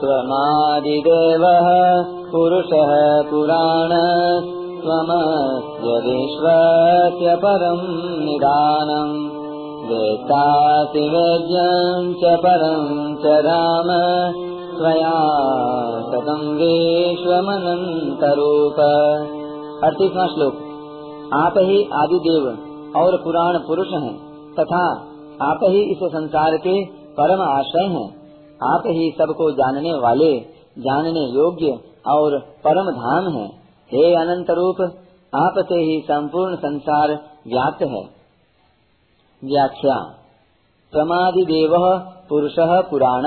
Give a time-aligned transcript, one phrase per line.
[0.00, 3.88] त्वमादिदेवः पुरुषः पुराण
[4.80, 9.30] त्वमस्य विश्वस्य परम् निदानम्
[9.90, 13.86] वेत्तासि वेद्यम् च परम् च राम।
[14.78, 15.30] त्वया
[16.00, 18.76] सतम् विश्वमनन्तरूप।
[19.84, 20.54] अड़तीसवां श्लोक।
[21.34, 22.58] आप ही आदिदेव
[22.96, 24.20] और पुराण पुरुष हैं
[24.60, 25.06] तथा
[25.42, 28.19] आप ही इस संसार के परम आश्रय हैं
[28.62, 30.40] आप ही सबको जानने वाले,
[30.78, 33.46] जानने योग्य और परम धाम है।
[33.92, 34.80] हे अनंत रूप
[35.34, 37.08] आप से ही संपूर्ण संसार
[37.46, 38.20] व्याप्त है।
[39.44, 40.16] व्याख्या।
[40.92, 41.72] प्रमादि देव
[42.28, 43.26] पुरुष पुराण।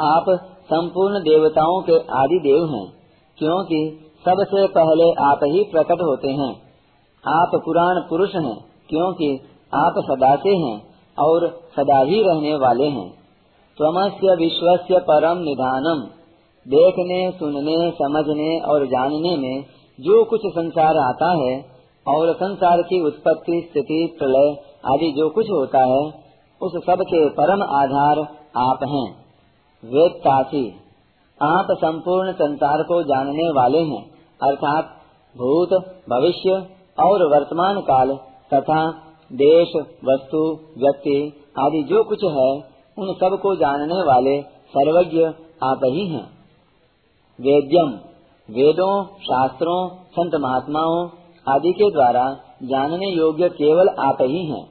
[0.00, 0.24] आप
[0.64, 2.92] संपूर्ण देवताओं के आदि देव हैं,
[3.38, 6.62] क्योंकि सबसे पहले आप ही प्रकट होते हैं।
[7.28, 9.40] आप पुराण पुरुष हैं, क्योंकि
[9.74, 13.21] आप सदा से हैं और सदा ही रहने वाले हैं।
[13.78, 16.00] त्वमस्य विश्वस्य परम निधानम
[16.66, 19.64] देखने, सुनने, समझने और जानने में
[19.98, 21.54] जो कुछ संसार आता है
[22.06, 24.50] और संसार की उत्पत्ति, स्थिति, प्रलय
[24.86, 26.02] आदि जो कुछ होता है,
[26.60, 28.18] उस सब के परम आधार
[28.56, 29.06] आप हैं।
[29.84, 30.66] वेदतासी
[31.42, 34.02] आप संपूर्ण संसार को जानने वाले हैं,
[34.42, 34.84] अर्थात
[35.36, 35.72] भूत,
[36.10, 36.66] भविष्य
[36.98, 38.16] और वर्तमान काल
[38.54, 38.90] तथा
[39.32, 39.72] देश,
[40.04, 40.42] वस्तु,
[40.78, 41.16] व्यक्ति
[41.58, 45.24] आदि जो कुछ है उन सबको जानने वाले सर्वज्ञ
[45.62, 46.24] आप ही हैं।
[47.40, 47.90] वेद्यम,
[48.50, 51.08] वेदों, शास्त्रों, संत महात्माओं
[51.48, 54.64] आदि के द्वारा जानने योग्य केवल आप ही हैं।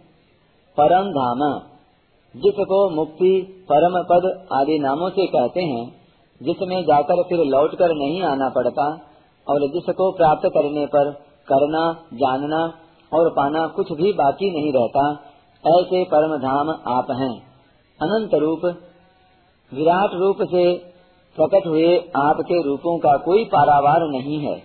[0.78, 1.60] परम धाम,
[2.36, 5.96] जिसको मुक्ति, परम पद आदि नामों से कहते हैं,
[6.44, 9.00] जिसमें जाकर फिर लौट कर नहीं आना पड़ता
[9.48, 11.12] और जिसको प्राप्त करने पर
[11.48, 12.74] करना, जानना
[13.14, 15.12] और पाना कुछ भी बाकी नहीं रहता,
[15.80, 17.51] ऐसे परम धाम आप हैं।
[18.02, 18.66] अनंत रूप,
[19.74, 20.78] विराट रूप से
[21.36, 24.60] प्रकट हुए आपके रूपों का कोई पारावार नहीं है।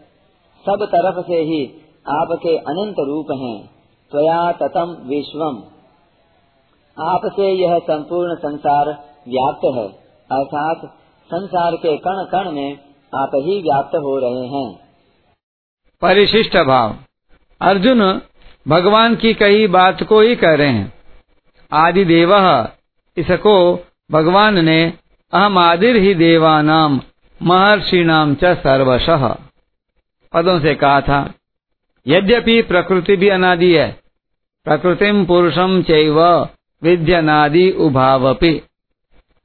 [0.69, 1.67] सब तरफ़ से ही
[2.09, 3.70] आपके अनंत रूप हैं।
[4.11, 5.63] त्वया ततम विश्वम।
[7.02, 8.89] आपसे यह संपूर्ण संसार
[9.29, 9.89] व्याप्त है।
[10.33, 10.80] अर्थात
[11.27, 12.73] संसार के कण कण में
[13.14, 14.80] आप ही व्याप्त हो रहे हैं।
[16.02, 16.95] परिशिष्ट भाव।
[17.61, 18.20] अर्जुन
[18.69, 20.92] भगवान की कही बात को ही कह रहे हैं।
[21.73, 22.35] आदि देव
[23.16, 23.56] इसको
[24.10, 24.92] भगवान ने
[25.32, 27.00] अहम आदिर ही देवानाम
[27.40, 29.06] महर्षि नाम च सर्वश।
[30.32, 31.32] पदों से कहा था,
[32.06, 33.88] यद्यपि प्रकृति भी अनादि है
[34.66, 36.20] प्रकृतिम पुरुषम चैव
[36.82, 38.52] विद्यनादि उभावपि।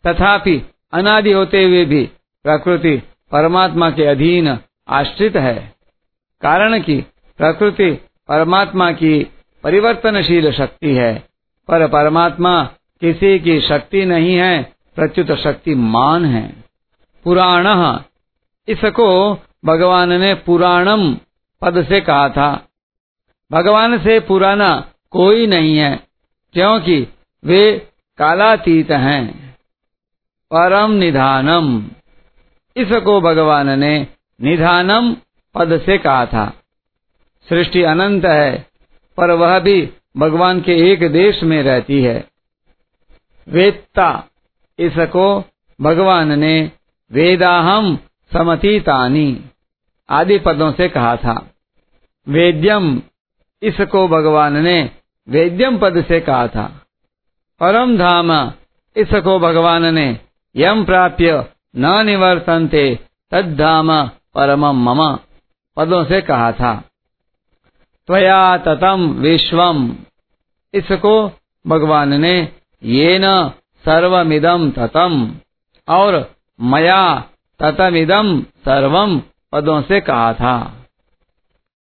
[0.04, 0.56] तथापि
[0.94, 2.04] अनादि होते हुए भी
[2.46, 2.96] प्रकृति
[3.32, 4.58] परमात्मा के अधीन
[4.90, 5.76] आश्रित है।
[6.42, 6.96] कारण कि
[7.40, 7.92] प्रकृति
[8.30, 9.28] परमात्मा की
[9.64, 11.14] परिवर्तनशील शक्ति है,
[11.70, 12.64] पर परमात्मा
[13.02, 16.64] किसी की शक्ति नहीं है प्रच्युत शक्ति मान है।
[17.24, 18.00] पुराण,
[18.68, 21.18] इसको भगवान ने पुराणम
[21.62, 22.68] पद से कहा था।
[23.52, 26.08] भगवान से पुराना कोई नहीं है,
[26.54, 27.08] क्योंकि
[27.46, 29.52] वे कालातीत हैं।
[30.52, 31.84] परम निधानम,
[32.78, 34.08] इसको भगवान ने
[34.42, 35.16] निधानम
[35.56, 36.54] पद से कहा था।
[37.50, 38.68] सृष्टि अनंत है,
[39.18, 42.31] पर वह भी भगवान के एक देश में रहती है।
[43.48, 44.24] वेत्ता।
[44.80, 45.44] इसको
[45.82, 46.72] भगवान ने
[47.12, 48.00] वेदाहम
[48.34, 49.46] समतीतानी
[50.10, 51.52] आदि पदों से कहा था।
[52.28, 53.02] वेद्यम,
[53.64, 54.92] इसको भगवान ने
[55.30, 56.86] वेद्यम पद से कहा था।
[57.60, 58.52] परम धाम,
[58.96, 60.20] इसको भगवान ने
[60.56, 63.00] यम प्राप्य न निवर्तनते,
[63.32, 65.20] तद्धाम परम मम
[65.78, 66.84] पदों से कहा था।
[68.08, 69.96] त्वया ततम विश्वम।
[70.74, 71.32] इसको
[71.68, 73.50] भगवान ने ये न
[73.86, 75.36] सर्वमिदम ततम।
[75.90, 77.26] और मया
[77.60, 79.22] ततमिदम सर्वम
[79.52, 80.81] पदों से कहा था।